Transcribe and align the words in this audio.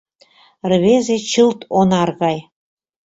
Рвезе 0.71 1.17
чылт 1.31 1.59
онар 1.79 2.09
гай. 2.21 2.37